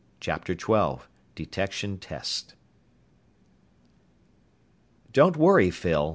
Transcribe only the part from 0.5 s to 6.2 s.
XII DETECTION TEST "Don't worry, Phyl.